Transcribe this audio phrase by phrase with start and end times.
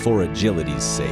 [0.00, 1.10] for agility's sake.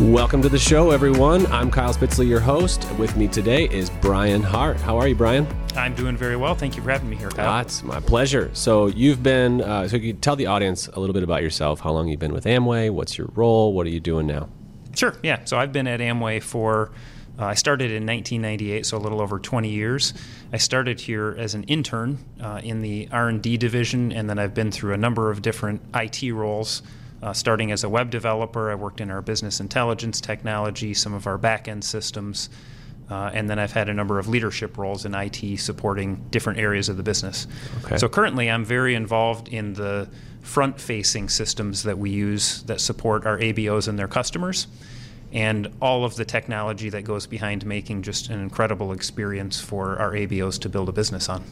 [0.00, 1.46] Welcome to the show, everyone.
[1.46, 2.86] I'm Kyle Spitzley, your host.
[2.98, 4.76] With me today is Brian Hart.
[4.76, 5.46] How are you, Brian?
[5.76, 6.54] I'm doing very well.
[6.54, 7.56] Thank you for having me here, Kyle.
[7.56, 8.50] That's my pleasure.
[8.52, 11.80] So you've been, uh, so you tell the audience a little bit about yourself.
[11.80, 12.90] How long you've been with Amway?
[12.90, 13.72] What's your role?
[13.72, 14.48] What are you doing now?
[14.94, 15.14] Sure.
[15.22, 15.44] Yeah.
[15.44, 16.92] So I've been at Amway for.
[17.38, 20.14] Uh, I started in 1998, so a little over 20 years.
[20.52, 24.70] I started here as an intern uh, in the R&D division, and then I've been
[24.70, 26.82] through a number of different IT roles.
[27.22, 31.26] Uh, starting as a web developer, I worked in our business intelligence technology, some of
[31.26, 32.50] our back end systems,
[33.10, 36.88] uh, and then I've had a number of leadership roles in IT supporting different areas
[36.88, 37.46] of the business.
[37.84, 37.96] Okay.
[37.96, 40.08] So currently, I'm very involved in the
[40.42, 44.66] front facing systems that we use that support our ABOs and their customers.
[45.34, 50.12] And all of the technology that goes behind making just an incredible experience for our
[50.12, 51.44] ABOs to build a business on.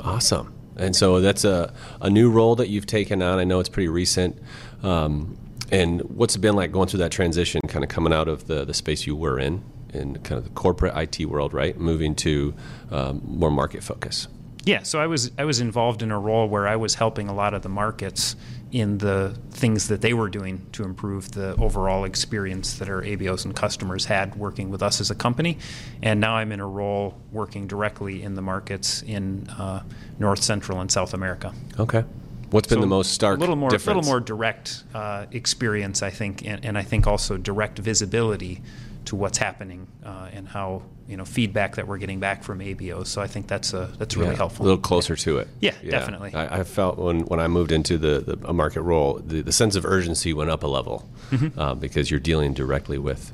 [0.00, 0.54] Awesome.
[0.76, 3.38] And so that's a, a new role that you've taken on.
[3.38, 4.38] I know it's pretty recent.
[4.82, 5.36] Um,
[5.70, 8.64] and what's it been like going through that transition, kind of coming out of the,
[8.64, 11.78] the space you were in, in kind of the corporate IT world, right?
[11.78, 12.54] Moving to
[12.90, 14.28] um, more market focus.
[14.64, 17.34] Yeah, so I was I was involved in a role where I was helping a
[17.34, 18.36] lot of the markets
[18.72, 23.44] in the things that they were doing to improve the overall experience that our ABOs
[23.44, 25.58] and customers had working with us as a company.
[26.02, 29.82] And now I'm in a role working directly in the markets in uh,
[30.18, 31.52] North Central and South America.
[31.80, 32.04] Okay.
[32.50, 33.96] What's been So the most stark a little more, difference?
[33.96, 38.60] little more direct uh, experience, I think, and, and I think also direct visibility
[39.06, 43.08] to what's happening uh, and how you know feedback that we're getting back from ABOs.
[43.08, 44.64] So I think that's a, that's really Yeah, helpful.
[44.64, 45.48] A little closer to it.
[45.60, 46.32] Yeah, definitely.
[46.34, 49.52] I, I felt when, when I moved into the, the a market role, the, the
[49.52, 51.58] sense of urgency went up a level Mm-hmm.
[51.58, 53.32] uh, because you're dealing directly with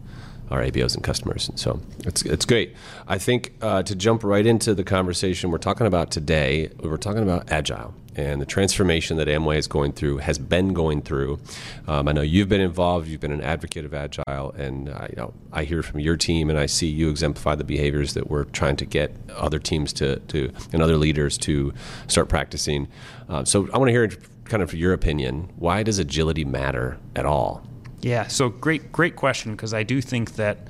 [0.50, 1.50] our ABOs and customers.
[1.54, 2.74] So it's, it's great.
[3.08, 7.22] I think uh, to jump right into the conversation we're talking about today, we're talking
[7.22, 11.38] about Agile and the transformation that Amway is going through, has been going through.
[11.86, 15.34] Um, I know you've been involved, you've been an advocate of Agile, and you know,
[15.52, 18.76] I hear from your team and I see you exemplify the behaviors that we're trying
[18.76, 21.74] to get other teams to, to and other leaders to
[22.08, 22.88] start practicing.
[23.28, 24.08] Uh, so I want to hear
[24.44, 25.50] kind of your opinion.
[25.56, 27.66] Why does agility matter at all?
[28.02, 30.68] Yeah, so great, great question because I do think that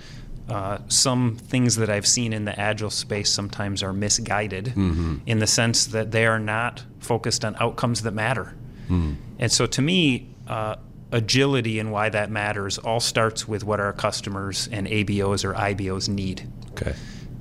[0.48, 4.68] uh, some things that I've seen in the agile space sometimes are misguided
[5.26, 8.54] in the sense that they are not focused on outcomes that matter.
[8.88, 10.76] And so to me, uh,
[11.12, 16.08] agility and why that matters all starts with what our customers and ABOs or IBOs
[16.08, 16.48] need.
[16.72, 16.94] Okay.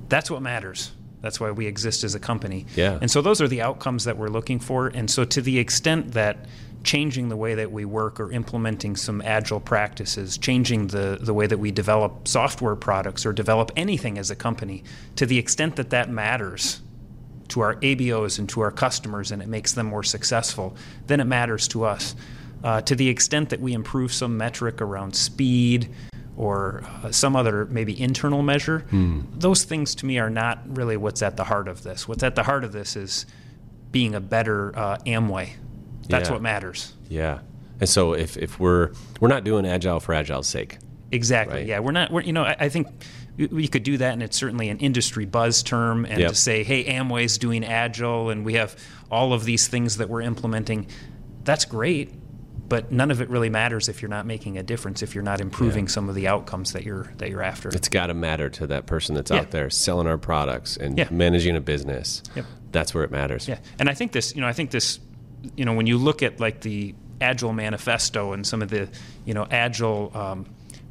[0.08, 0.92] That's what matters.
[1.20, 2.66] That's why we exist as a company.
[2.76, 2.98] Yeah.
[3.00, 4.88] And so those are the outcomes that we're looking for.
[4.88, 6.46] And so to the extent that
[6.86, 11.46] changing the way that we work or implementing some agile practices, changing the, the way
[11.46, 14.84] that we develop software products or develop anything as a company,
[15.16, 16.80] to the extent that that matters
[17.48, 20.76] to our ABOs and to our customers and it makes them more successful,
[21.08, 22.14] then it matters to us.
[22.64, 25.92] Uh, to the extent that we improve some metric around speed
[26.36, 28.84] or uh, some other maybe internal measure,
[29.38, 32.06] those things to me are not really what's at the heart of this.
[32.08, 33.26] What's at the heart of this is
[33.90, 35.50] being a better uh, Amway.
[36.08, 36.32] That's Yeah.
[36.34, 36.94] what matters.
[37.08, 37.40] Yeah.
[37.80, 40.78] And so if, if we're we're not doing agile for agile's sake.
[41.12, 41.58] Exactly.
[41.58, 41.66] Right.
[41.66, 42.10] Yeah, we're not.
[42.10, 42.88] We're, you know, I, I think
[43.36, 46.04] we- could do that, and it's certainly an industry buzz term.
[46.06, 46.28] And Yep.
[46.30, 48.74] to say, "Hey, Amway's doing agile, and we have
[49.10, 50.86] all of these things that we're implementing,"
[51.44, 52.12] that's great.
[52.68, 55.00] But none of it really matters if you're not making a difference.
[55.00, 57.68] If you're not improving some of the outcomes that you're that you're after.
[57.68, 59.40] It's got to matter to that person that's Yeah.
[59.40, 61.06] out there selling our products and Yeah.
[61.12, 62.24] managing a business.
[62.34, 62.44] Yep.
[62.72, 63.46] That's where it matters.
[63.46, 64.98] Yeah, and I think this, you know, I think this,
[65.56, 68.88] you know, when you look at like the Agile Manifesto and some of the,
[69.24, 70.46] you know, Agile um,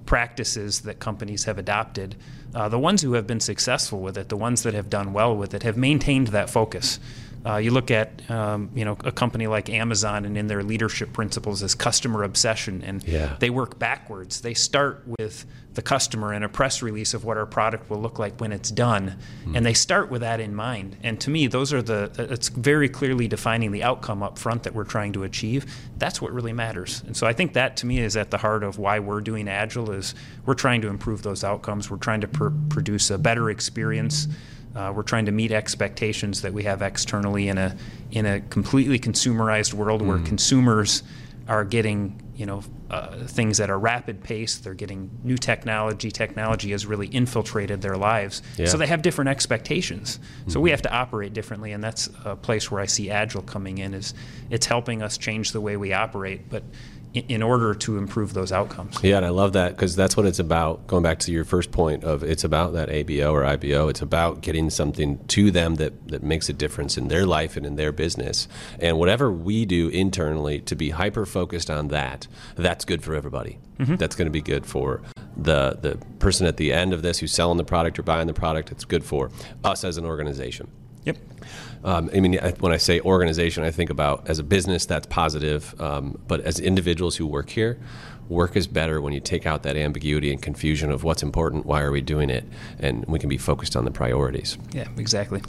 [0.06, 2.16] practices that companies have adopted,
[2.54, 5.36] uh, the ones who have been successful with it, the ones that have done well
[5.36, 7.00] with it, have maintained that focus.
[7.46, 11.14] Uh, you look at, um, you know, a company like Amazon, and in their leadership
[11.14, 13.36] principles is customer obsession, and Yeah.
[13.40, 14.42] they work backwards.
[14.42, 15.46] They start with
[15.76, 18.72] the customer and a press release of what our product will look like when it's
[18.72, 19.18] done,
[19.54, 20.96] and they start with that in mind.
[21.04, 24.74] And to me, those are the it's very clearly defining the outcome up front that
[24.74, 25.66] we're trying to achieve.
[26.00, 27.04] That's what really matters.
[27.06, 29.48] And so I think that to me is at the heart of why we're doing
[29.50, 30.16] agile is
[30.46, 31.92] we're trying to improve those outcomes.
[31.92, 34.28] We're trying to pr- produce a better experience.
[34.76, 37.76] Uh, we're trying to meet expectations that we have externally in a
[38.12, 41.02] in a completely consumerized world where consumers
[41.48, 44.58] are getting you know uh, things at a rapid pace.
[44.58, 46.12] They're getting new technology.
[46.12, 48.66] Technology has really infiltrated their lives, Yeah.
[48.66, 50.20] so they have different expectations.
[50.48, 53.78] So we have to operate differently, and that's a place where I see Agile coming
[53.78, 53.94] in.
[53.94, 54.14] Is
[54.50, 56.64] it's helping us change the way we operate, but
[57.16, 59.02] in order to improve those outcomes.
[59.02, 60.86] Yeah, and I love that because that's what it's about.
[60.88, 63.88] Going back to your first point of it's about that ABO or IBO.
[63.88, 67.66] It's about getting something to them that that makes a difference in their life and
[67.66, 68.48] in their business.
[68.80, 73.60] And whatever we do internally to be hyper focused on that, that's good for everybody.
[73.80, 73.96] Mm-hmm.
[73.96, 75.02] That's going to be good for
[75.38, 78.34] the the person at the end of this who's selling the product or buying the
[78.34, 78.72] product.
[78.72, 79.32] It's good for
[79.64, 80.70] us as an organization.
[81.06, 81.18] Yep.
[81.84, 85.80] Um, I mean, when I say organization, I think about as a business that's positive,
[85.80, 87.80] um, but as individuals who work here,
[88.28, 91.82] work is better when you take out that ambiguity and confusion of what's important, why
[91.82, 92.44] are we doing it,
[92.80, 94.58] and we can be focused on the priorities.
[94.72, 95.42] Yeah, exactly.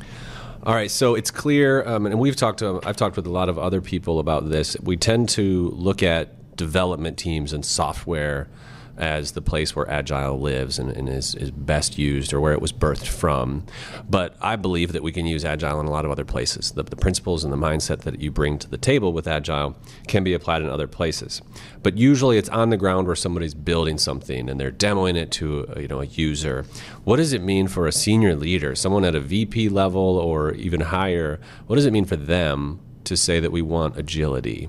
[0.62, 3.49] All right, so it's clear, um, and we've talked to, I've talked with a lot
[3.49, 4.76] of other people about this.
[4.82, 8.49] We tend to look at development teams and software
[8.98, 12.60] as the place where Agile lives and, and is, is, best used or where it
[12.60, 13.64] was birthed from.
[14.08, 16.72] But I believe that we can use Agile in a lot of other places.
[16.72, 19.76] The, the, principles and the mindset that you bring to the table with Agile
[20.06, 21.43] can be applied in other places.
[21.82, 25.66] But usually it's on the ground where somebody's building something and they're demoing it to
[25.76, 26.64] a, you know, a user.
[27.04, 30.81] What does it mean for a senior leader, someone at a VP level or even
[30.81, 31.40] higher?
[31.66, 34.69] What does it mean for them to say that we want agility?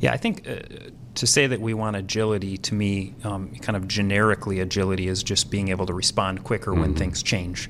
[0.00, 3.88] Yeah, I think uh, to say that we want agility to me, um, kind of
[3.88, 6.80] generically, agility is just being able to respond quicker mm-hmm.
[6.80, 7.68] when things change.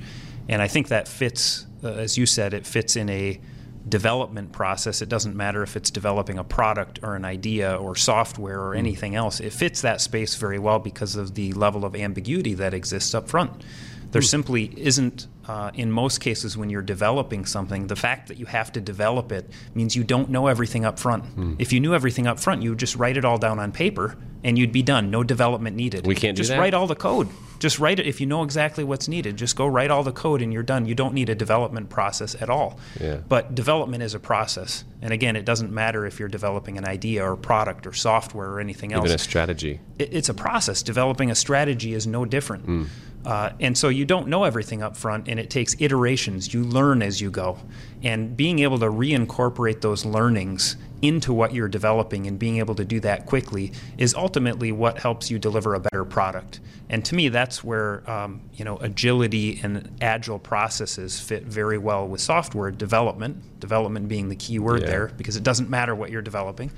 [0.49, 3.41] And I think that fits, uh, as you said, it fits in a
[3.89, 5.01] development process.
[5.03, 8.79] It doesn't matter if it's developing a product or an idea or software or mm.
[8.79, 9.41] anything else.
[9.41, 13.29] It fits that space very well because of the level of ambiguity that exists up
[13.29, 13.65] front.
[14.11, 14.27] There mm.
[14.27, 18.71] simply isn't, uh, in most cases, when you're developing something, the fact that you have
[18.73, 21.25] to develop it means you don't know everything up front.
[21.37, 21.57] Mm.
[21.59, 24.17] If you knew everything up front, you would just write it all down on paper
[24.45, 25.11] and you'd be done.
[25.11, 26.07] No development needed.
[26.07, 26.61] We can't just do that.
[26.61, 27.29] write all the code.
[27.59, 29.37] Just write it if you know exactly what's needed.
[29.37, 30.87] Just go write all the code and you're done.
[30.87, 32.79] You don't need a development process at all.
[33.01, 33.17] Yeah.
[33.29, 34.85] But development is a process.
[35.03, 38.61] And again, it doesn't matter if you're developing an idea or product or software or
[38.61, 39.07] anything else.
[39.07, 39.81] Even a strategy.
[39.99, 40.83] It, it's a process.
[40.83, 42.67] Developing a strategy is no different.
[42.67, 42.87] Mm.
[43.29, 46.55] Uh, and so you don't know everything up front, and it takes iterations.
[46.55, 47.59] You learn as you go.
[48.03, 52.87] And being able to reincorporate those learnings into what you're developing and being able to
[52.87, 56.61] do that quickly is ultimately what helps you deliver a better product.
[56.89, 62.09] And to me, that's where um, you know agility and agile processes fit very well
[62.09, 63.61] with software development.
[63.61, 64.87] Development being the key word yeah.
[64.87, 66.71] there, because it doesn't matter what you're developing.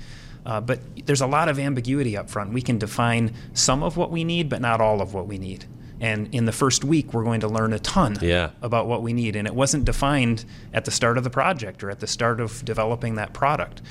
[0.45, 2.51] Uh, but there's a lot of ambiguity up front.
[2.51, 5.63] We can define some of what we need, but not all of what we need.
[6.01, 8.49] And in the first week, we're going to learn a ton yeah.
[8.63, 9.35] about what we need.
[9.35, 10.43] And it wasn't defined
[10.73, 13.83] at the start of the project or at the start of developing that product.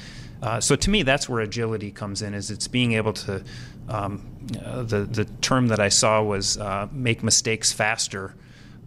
[0.42, 2.34] Uh, so to me, that's where agility comes in.
[2.34, 3.44] Is it's being able to
[3.88, 4.26] um,
[4.64, 8.34] uh, the the term that I saw was uh, make mistakes faster.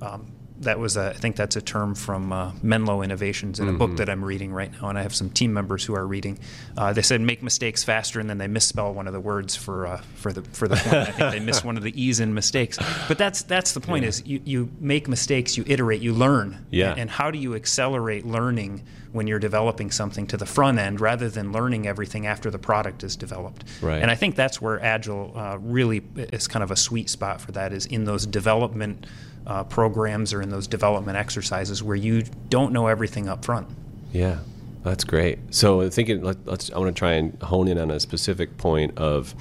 [0.01, 0.31] Um,
[0.63, 3.77] that was a, I think that's a term from uh, Menlo Innovations in a mm-hmm.
[3.77, 6.39] book that I'm reading right now, and I have some team members who are reading.
[6.77, 9.87] Uh, they said make mistakes faster, and then they misspell one of the words for
[9.87, 10.95] uh, for the for the point.
[10.95, 12.77] I think they miss one of the e's in mistakes.
[13.07, 14.09] But that's that's the point: yeah.
[14.09, 16.65] is you, you make mistakes, you iterate, you learn.
[16.71, 16.91] Yeah.
[16.91, 20.99] And, and how do you accelerate learning when you're developing something to the front end
[20.99, 23.63] rather than learning everything after the product is developed?
[23.81, 24.01] Right.
[24.01, 27.51] And I think that's where Agile uh, really is kind of a sweet spot for
[27.51, 27.73] that.
[27.73, 29.05] Is in those development
[29.45, 33.67] uh, programs or in those development exercises where you don't know everything up front.
[34.11, 34.39] Yeah,
[34.83, 35.39] that's great.
[35.51, 38.97] So thinking, let, us I want to try and hone in on a specific point
[38.97, 39.33] of,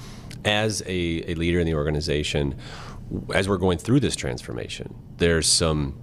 [0.43, 2.55] as a, a leader in the organization,
[3.33, 5.99] as we're going through this transformation, there's some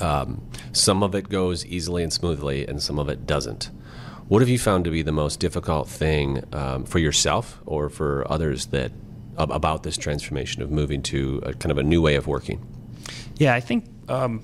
[0.00, 0.42] um,
[0.72, 3.70] some of it goes easily and smoothly, and some of it doesn't.
[4.26, 8.30] What have you found to be the most difficult thing um, for yourself or for
[8.30, 8.90] others that
[9.36, 12.64] about this transformation of moving to a kind of a new way of working?
[13.36, 14.42] Yeah, I think um,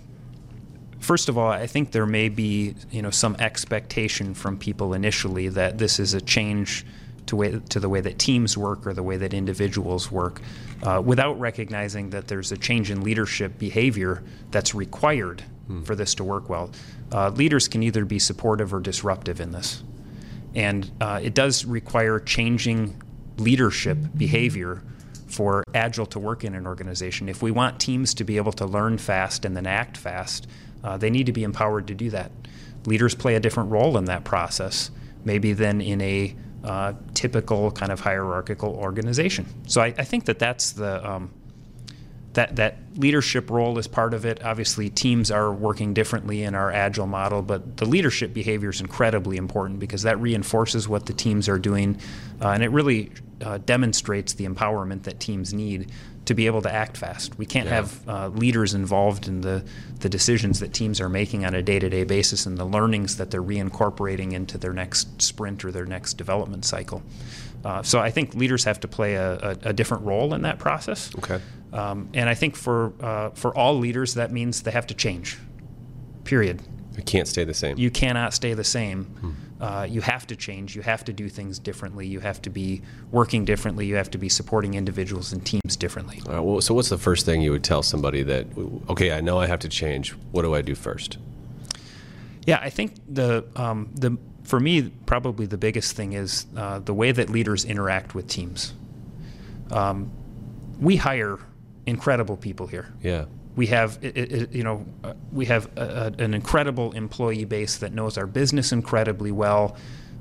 [1.01, 5.49] first of all, I think there may be you know some expectation from people initially
[5.49, 6.87] that this is a change
[7.27, 10.41] to way to the way that teams work or the way that individuals work,
[10.83, 15.83] uh, without recognizing that there's a change in leadership behavior that's required hmm.
[15.83, 16.71] for this to work well.
[17.13, 19.83] Uh, leaders can either be supportive or disruptive in this,
[20.55, 23.01] and uh, it does require changing
[23.39, 24.83] leadership behavior
[25.31, 27.29] for Agile to work in an organization.
[27.29, 30.47] If we want teams to be able to learn fast and then act fast,
[30.83, 32.33] uh, they need to be empowered to do that.
[32.87, 34.91] Leaders play a different role in that process,
[35.25, 36.35] maybe than in a
[36.65, 39.47] uh, typical kind of hierarchical organization.
[39.67, 41.31] So I, I think that that's the um,
[42.35, 44.43] that that leadership role is part of it.
[44.45, 49.37] Obviously, teams are working differently in our agile model, but the leadership behavior is incredibly
[49.37, 51.99] important because that reinforces what the teams are doing,
[52.41, 53.11] uh, and it really
[53.43, 55.91] uh, demonstrates the empowerment that teams need
[56.27, 57.37] to be able to act fast.
[57.39, 57.77] We can't Yeah.
[57.77, 59.65] have uh, leaders involved in the,
[60.01, 63.17] the decisions that teams are making on a day to day basis and the learnings
[63.17, 67.03] that they're reincorporating into their next sprint or their next development cycle.
[67.65, 70.59] Uh, so I think leaders have to play a, a, a different role in that
[70.59, 71.11] process.
[71.19, 71.41] Okay.
[71.73, 75.39] Um, and I think for uh, for all leaders, that means they have to change.
[76.25, 76.63] Period.
[76.97, 77.79] It can't stay the same.
[77.79, 79.37] You cannot stay the same.
[79.61, 80.75] Uh, you have to change.
[80.75, 82.07] You have to do things differently.
[82.07, 83.87] You have to be working differently.
[83.87, 86.21] You have to be supporting individuals and teams differently.
[86.27, 88.47] All right, well, so what's the first thing you would tell somebody that,
[88.89, 90.13] okay, I know I have to change.
[90.33, 91.19] What do I do first?
[92.47, 94.17] Yeah, I think the um, the
[94.51, 98.75] for me probably the biggest thing is uh, the way that leaders interact with teams.
[99.71, 100.11] Um,
[100.81, 101.39] we hire
[101.87, 102.93] incredible people here.
[103.01, 103.27] Yeah.
[103.55, 107.79] we have it, it, you know uh, we have a, a, an incredible employee base
[107.79, 109.77] that knows our business incredibly well,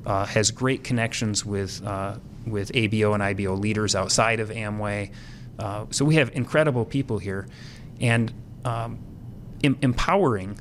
[0.06, 5.12] uh, has great connections with uh, with ABO and IBO leaders outside of Amway.
[5.58, 7.48] Uh, so we have incredible people here,
[8.00, 8.32] and
[8.64, 9.00] um,
[9.64, 10.60] em- empowering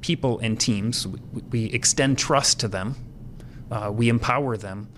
[0.00, 1.06] people and teams.
[1.06, 1.18] We,
[1.50, 2.96] we extend trust to them.
[3.70, 4.88] Uh, we empower them.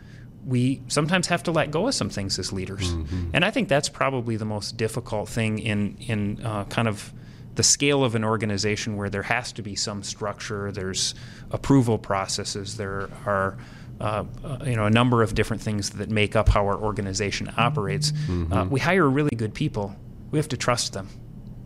[0.44, 2.90] We sometimes have to let go of some things as leaders,
[3.32, 7.12] and I think that's probably the most difficult thing in in uh, kind of
[7.54, 10.72] the scale of an organization where there has to be some structure.
[10.72, 11.14] There's
[11.50, 12.76] approval processes.
[12.76, 13.56] There are
[14.00, 17.52] uh, uh, you know a number of different things that make up how our organization
[17.56, 18.12] operates.
[18.50, 19.94] Uh, we hire really good people.
[20.32, 21.08] We have to trust them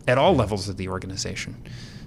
[0.07, 1.55] at all levels of the organization.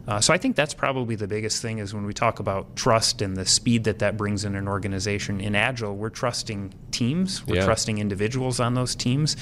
[0.09, 3.23] Uh, so I think that's probably the biggest thing is when we talk about trust
[3.23, 5.40] and the speed that that brings in an organization.
[5.40, 7.64] In Agile, we're trusting teams, we're Yeah.
[7.64, 9.37] trusting individuals on those teams.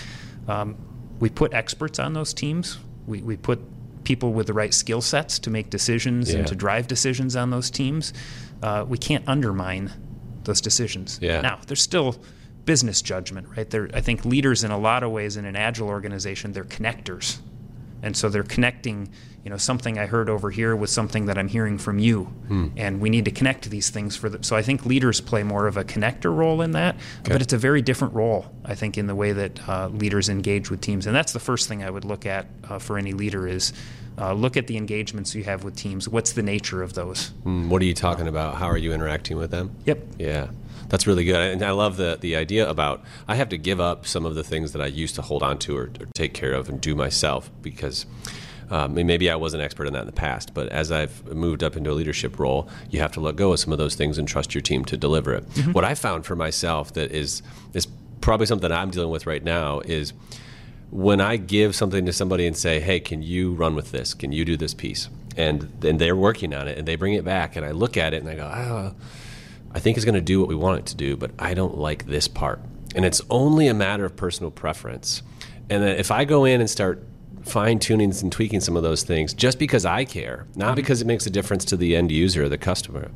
[0.47, 0.77] Um,
[1.21, 2.79] we put experts on those teams.
[3.07, 3.61] We, we put
[4.05, 6.41] people with the right skill sets to make decisions Yeah.
[6.41, 8.12] and to drive decisions on those teams.
[8.62, 9.91] Uh, we can't undermine
[10.45, 11.19] those decisions.
[11.23, 11.41] Yeah.
[11.41, 12.17] Now, there's still
[12.65, 13.69] business judgment, right?
[13.69, 17.38] They're, I think leaders, in a lot of ways, in an agile organization, they're connectors,
[18.02, 19.09] and so they're connecting.
[19.45, 22.67] You know, something I heard over here with something that I'm hearing from you, Hmm.
[22.76, 24.43] and we need to connect these things for the.
[24.43, 27.57] So I think leaders play more of a connector role in that, but it's a
[27.59, 31.17] very different role, I think, in the way that uh, leaders engage with teams, and
[31.17, 33.73] that's the first thing I would look at uh, for any leader is.
[34.21, 36.09] Uh, look at the engagements you have with teams.
[36.09, 37.31] What's the nature of those?
[37.45, 38.57] Mm, What are you talking about?
[38.57, 39.71] How are you interacting with them?
[39.85, 39.99] Yep.
[40.19, 40.49] Yeah,
[40.89, 44.07] that's really good, and I love the the idea about I have to give up
[44.07, 46.53] some of the things that I used to hold on to or, or take care
[46.53, 48.07] of and do myself because.
[48.71, 51.63] Um, maybe I wasn't an expert in that in the past, but as I've moved
[51.65, 54.19] up into a leadership role, you have to let go of some of those things
[54.19, 55.45] and trust your team to deliver it.
[55.73, 57.41] What I found for myself that is
[57.73, 57.87] is
[58.21, 60.13] probably something I'm dealing with right now is
[60.90, 64.14] when I give something to somebody and say, "Hey, can you run with this?
[64.14, 67.25] Can you do this piece?" and then they're working on it and they bring it
[67.25, 68.95] back and I look at it and I go, "Oh,
[69.73, 71.78] I think it's going to do what we want it to do, but I don't
[71.78, 72.61] like this part."
[72.95, 75.23] And it's only a matter of personal preference.
[75.71, 77.07] And then if I go in and start
[77.45, 81.07] fine tuning and tweaking some of those things just because I care, not because it
[81.07, 83.11] makes a difference to the end user or the customer,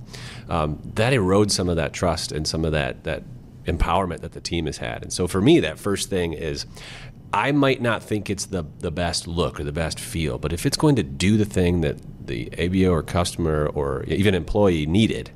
[0.48, 3.24] um, that erodes some of that trust and some of that that
[3.66, 5.02] empowerment that the team has had.
[5.02, 6.66] And so for me, that first thing is
[7.34, 10.66] I might not think it's the, the best look or the best feel, but if
[10.66, 11.96] it's going to do the thing that
[12.26, 15.30] the ABO or customer or even employee needed,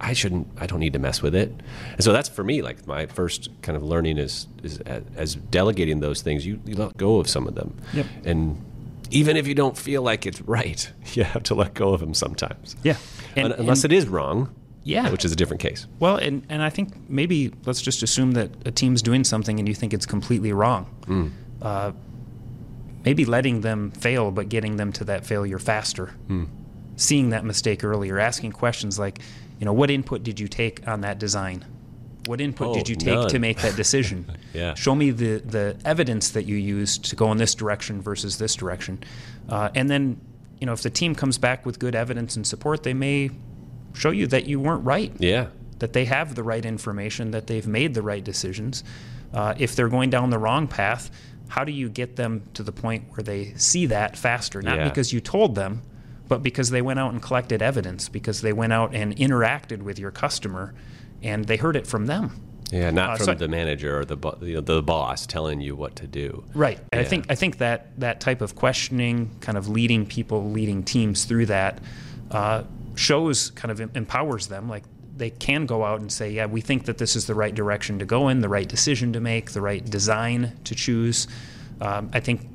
[0.00, 0.48] I shouldn't.
[0.58, 1.52] I don't need to mess with it.
[1.92, 2.60] And so that's for me.
[2.60, 4.78] Like my first kind of learning is is
[5.16, 6.44] as, delegating those things.
[6.44, 8.06] You, you let go of some of them, Yep.
[8.24, 8.64] and
[9.10, 12.14] even if you don't feel like it's right, you have to let go of them
[12.14, 12.74] sometimes.
[12.82, 12.96] Yeah.
[13.36, 14.54] Un- unless it is wrong.
[14.84, 15.10] Yeah.
[15.10, 15.86] which is a different case.
[16.00, 19.68] Well, and, and I think maybe let's just assume that a team's doing something and
[19.68, 20.84] you think it's completely wrong.
[21.06, 21.28] Hmm.
[21.60, 21.92] Uh,
[23.04, 26.06] maybe letting them fail, but getting them to that failure faster.
[26.26, 26.44] Hmm.
[26.96, 29.20] Seeing that mistake earlier, asking questions like,
[29.58, 31.64] you know, what input did you take on that design?
[32.26, 34.26] What input Oh, did you take to make that decision?
[34.52, 34.74] Yeah.
[34.74, 38.54] Show me the, the evidence that you used to go in this direction versus this
[38.54, 39.02] direction.
[39.48, 40.20] Uh, and then,
[40.60, 43.30] you know, if the team comes back with good evidence and support, they may
[43.94, 45.46] show you that you weren't right Yeah,
[45.78, 48.84] that they have the right information, that they've made the right decisions.
[49.32, 51.10] Uh, if they're going down the wrong path,
[51.48, 54.62] how do you get them to the point where they see that faster?
[54.62, 54.88] Not Yeah.
[54.88, 55.82] because you told them,
[56.28, 59.98] but because they went out and collected evidence, because they went out and interacted with
[59.98, 60.72] your customer
[61.22, 62.32] and they heard it from them.
[62.70, 62.90] yeah.
[62.90, 65.76] Not Uh, from so- the manager or the bo- you know, the boss telling you
[65.76, 66.42] what to do.
[66.54, 66.78] Right.
[66.90, 70.82] And I think I think that that type of questioning, kind of leading people, leading
[70.82, 71.80] teams through that,
[72.30, 72.62] uh,
[72.94, 74.68] shows kind of empowers them.
[74.68, 74.84] Like
[75.16, 77.98] they can go out and say, yeah, we think that this is the right direction
[77.98, 81.28] to go in, the right decision to make, the right design to choose.
[81.80, 82.48] Um, I think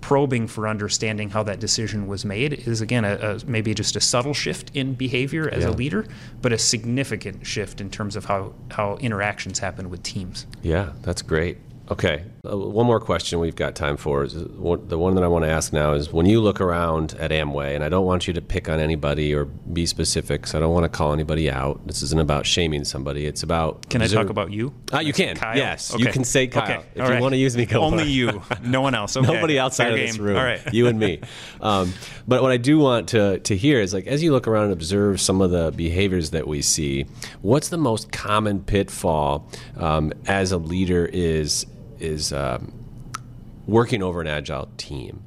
[0.00, 4.00] probing for understanding how that decision was made is again a, a, maybe just a
[4.00, 5.70] subtle shift in behavior as Yeah.
[5.70, 6.04] a leader,
[6.42, 10.46] but a significant shift in terms of how how interactions happen with teams.
[10.62, 11.56] Yeah, that's great.
[11.90, 15.28] Okay, uh, one more question we've got time for is uh, the one that I
[15.28, 18.26] want to ask now is when you look around at Amway, and I don't want
[18.26, 21.50] you to pick on anybody or be specific, so I don't want to call anybody
[21.50, 21.86] out.
[21.86, 23.26] This isn't about shaming somebody.
[23.26, 24.72] It's about Can I talk about you?
[24.94, 25.36] Ah, you can.
[25.36, 25.58] Kyle?
[25.58, 26.62] Yes, you can say Kyle.
[26.62, 26.86] Okay.
[26.94, 27.22] If All you right.
[27.22, 28.42] want to use me, go Only you.
[28.62, 29.14] No one else.
[29.14, 29.30] Okay.
[29.30, 30.36] Nobody outside Fair of this room.
[30.38, 30.60] All right.
[30.74, 31.20] You and me.
[31.60, 31.92] Um,
[32.26, 34.72] but what I do want to, to hear is like, as you look around and
[34.72, 37.06] observe some of the behaviors that we see,
[37.42, 41.66] what's the most common pitfall um, as a leader is
[42.00, 42.72] is um,
[43.66, 45.22] working over an agile team?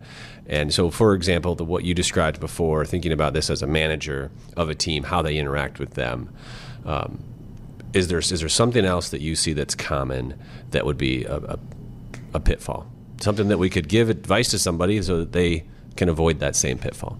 [0.48, 4.32] And so, for example, the, what you described before, thinking about this as a manager
[4.56, 6.34] of a team, how they interact with them.
[6.86, 7.20] Um,
[7.94, 10.40] is there is there something else that you see that's common
[10.72, 11.60] that would be a, a,
[12.36, 12.90] a pitfall?
[13.20, 16.78] Something that we could give advice to somebody so that they can avoid that same
[16.78, 17.18] pitfall.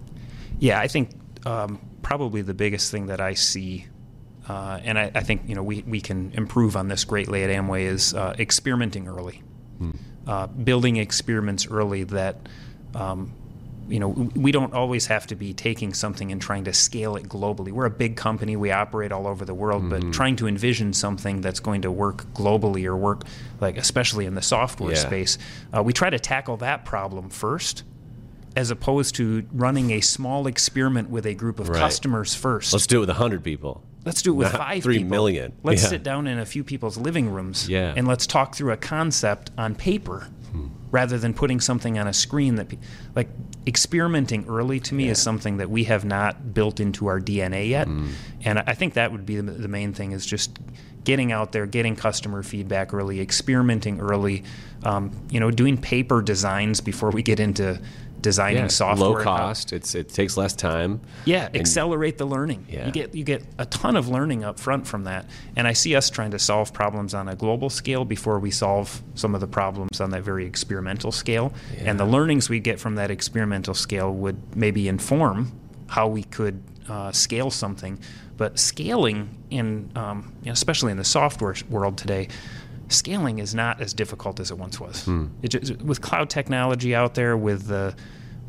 [0.58, 1.10] Yeah, I think
[1.44, 3.86] um, probably the biggest thing that I see,
[4.48, 7.50] uh, and I, I think you know we, we can improve on this greatly at
[7.50, 9.42] Amway is uh, experimenting early,
[10.26, 12.36] uh, building experiments early that.
[12.94, 13.32] Um,
[13.90, 17.22] you know, we don't always have to be taking something and trying to scale it
[17.26, 17.72] globally.
[17.72, 21.40] We're a big company, we operate all over the world, but trying to envision something
[21.40, 23.22] that's going to work globally or work,
[23.62, 24.98] like, especially in the software Yeah.
[24.98, 25.38] space,
[25.74, 27.82] uh, we try to tackle that problem first
[28.54, 31.78] as opposed to running a small experiment with a group of Right.
[31.78, 33.82] customers 1st Let's do it with hundred people.
[34.04, 35.10] Let's do it with not five three people.
[35.10, 35.52] million.
[35.62, 35.88] Let's Yeah.
[35.88, 37.92] sit down in a few people's living rooms Yeah.
[37.96, 40.28] and let's talk through a concept on paper
[40.90, 42.78] rather than putting something on a screen that pe-
[43.14, 43.28] like
[43.66, 47.86] experimenting early to me is something that we have not built into our DNA yet.
[47.86, 48.08] Mm.
[48.44, 50.58] And I think that would be the, the main thing is just
[51.04, 54.42] getting out there, getting customer feedback early, experimenting early,
[54.84, 57.78] um, you know, doing paper designs before we get into
[58.20, 59.10] designing Yeah, software.
[59.10, 59.72] low cost.
[59.72, 61.00] It's it takes less time.
[61.24, 62.66] yeah, accelerate the learning.
[62.68, 62.86] Yeah.
[62.86, 65.26] You get you get a ton of learning up front from that.
[65.56, 69.02] And I see us trying to solve problems on a global scale before we solve
[69.14, 71.52] some of the problems on that very experimental scale.
[71.78, 75.52] And the learnings we get from that experimental scale would maybe inform
[75.88, 77.98] how we could uh, scale something.
[78.36, 82.28] But scaling in, um, you know, especially in the software world today,
[82.88, 85.06] scaling is not as difficult as it once was.
[85.42, 87.94] It just, with cloud technology out there, with the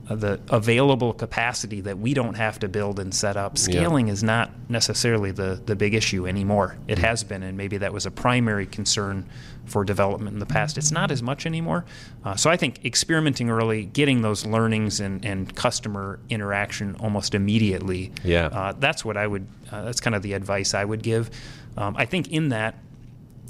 [0.10, 4.24] uh, the available capacity that we don't have to build and set up, scaling is
[4.24, 6.80] not necessarily the, the big issue anymore.
[6.88, 9.30] It has been, and maybe that was a primary concern
[9.66, 10.80] for development in the past.
[10.80, 11.86] It's not as much anymore.
[12.26, 18.12] Uh, so I think experimenting early, getting those learnings and, and customer interaction almost immediately.
[18.24, 18.48] Yeah.
[18.48, 19.48] Uh, that's what I would.
[19.72, 21.30] Uh, that's kind of the advice I would give.
[21.78, 22.80] Um, I think in that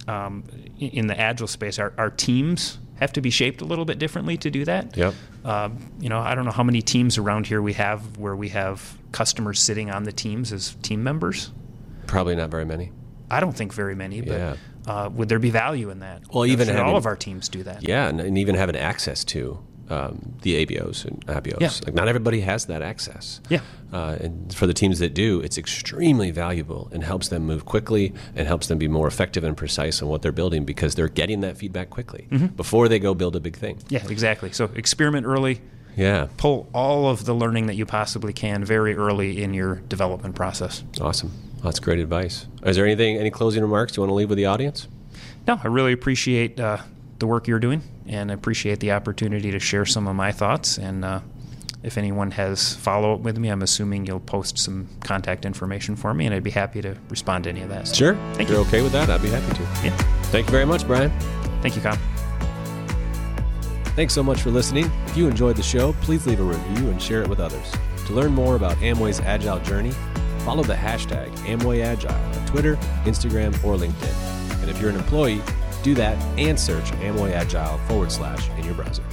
[0.09, 0.43] um,
[0.79, 4.35] in the agile space, our, our teams have to be shaped a little bit differently
[4.37, 4.97] to do that.
[4.97, 5.13] Yep.
[5.45, 8.49] Um, you know, I don't know how many teams around here we have where we
[8.49, 11.51] have customers sitting on the teams as team members.
[12.07, 12.91] Probably not very many.
[13.31, 14.55] I don't think very many, but Yeah.
[14.87, 16.23] uh, would there be value in that?
[16.33, 17.87] Well, even having- all of our teams do that.
[17.87, 21.59] Yeah, and, and even having access to um, the ABOs and ABOs.
[21.59, 21.71] Yeah.
[21.85, 23.41] Like not everybody has that access.
[23.49, 23.61] Yeah.
[23.91, 28.13] Uh, and for the teams that do, it's extremely valuable and helps them move quickly
[28.35, 31.41] and helps them be more effective and precise in what they're building because they're getting
[31.41, 32.47] that feedback quickly Mm-hmm.
[32.55, 33.79] before they go build a big thing.
[33.89, 34.51] Yeah, exactly.
[34.51, 35.61] So experiment early.
[35.97, 36.27] Yeah.
[36.37, 40.83] Pull all of the learning that you possibly can very early in your development process.
[41.01, 41.31] Awesome.
[41.63, 42.45] That's great advice.
[42.63, 44.87] Is there anything, any closing remarks you want to leave with the audience?
[45.47, 46.77] No, I really appreciate uh,
[47.19, 50.77] the work you're doing and appreciate the opportunity to share some of my thoughts.
[50.77, 51.19] And uh,
[51.83, 56.13] if anyone has follow up with me, I'm assuming you'll post some contact information for
[56.13, 57.87] me, and I'd be happy to respond to any of that.
[57.87, 58.15] So, Sure.
[58.33, 58.67] Thank if you're you.
[58.67, 59.61] okay with that, I'd be happy to.
[59.85, 59.95] Yeah.
[60.31, 61.11] Thank you very much, Brian.
[61.61, 61.97] Thank you, Kyle.
[63.95, 64.89] Thanks so much for listening.
[65.07, 67.71] If you enjoyed the show, please leave a review and share it with others.
[68.07, 69.91] To learn more about Amway's Agile journey,
[70.45, 74.61] follow the hashtag AmwayAgile on Twitter, Instagram, or LinkedIn.
[74.61, 75.41] And if you're an employee,
[75.83, 79.03] do that and search Amway Agile forward slash in your browser.